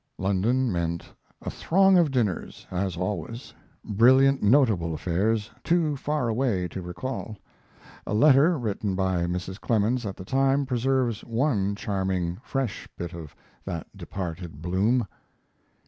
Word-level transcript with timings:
London 0.17 0.71
meant 0.71 1.13
a 1.43 1.51
throng 1.51 1.95
of 1.95 2.09
dinners, 2.09 2.65
as 2.71 2.97
always: 2.97 3.53
brilliant, 3.85 4.41
notable 4.41 4.95
affairs, 4.95 5.51
too 5.63 5.95
far 5.95 6.27
away 6.27 6.67
to 6.69 6.81
recall. 6.81 7.37
A 8.07 8.13
letter 8.15 8.57
written 8.57 8.95
by 8.95 9.25
Mrs. 9.25 9.61
Clemens 9.61 10.03
at 10.07 10.17
the 10.17 10.25
time 10.25 10.65
preserves 10.65 11.23
one 11.23 11.75
charming, 11.75 12.37
fresh 12.43 12.89
bit 12.97 13.13
of 13.13 13.35
that 13.63 13.95
departed 13.95 14.59
bloom. 14.59 15.07